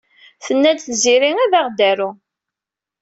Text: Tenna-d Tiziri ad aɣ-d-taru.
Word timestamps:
Tenna-d 0.45 0.79
Tiziri 0.81 1.31
ad 1.43 1.53
aɣ-d-taru. 1.59 2.09